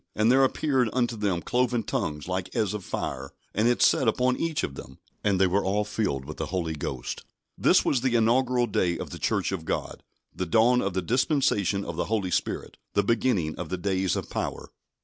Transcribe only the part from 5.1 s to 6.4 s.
And they were all filled with